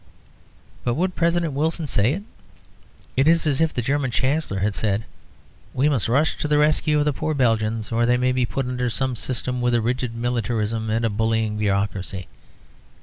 [0.83, 2.23] But would President Wilson say it?
[3.15, 5.05] It is as if the German Chancellor had said,
[5.75, 8.65] "We must rush to the rescue of the poor Belgians, or they may be put
[8.65, 12.27] under some system with a rigid militarism and a bullying bureaucracy."